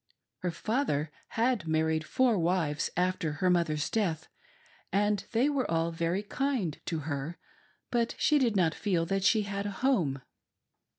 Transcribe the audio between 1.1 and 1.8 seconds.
had